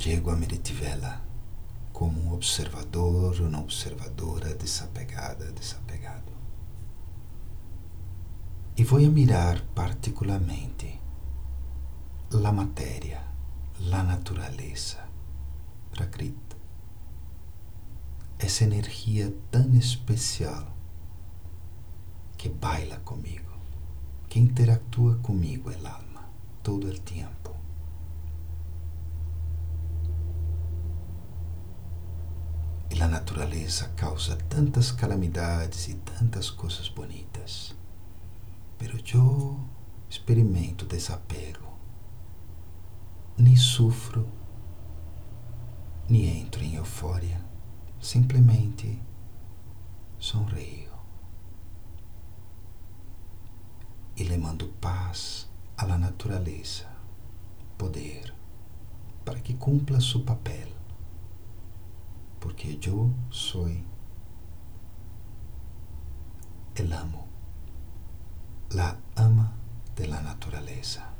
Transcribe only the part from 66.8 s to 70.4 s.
amo, la ama de la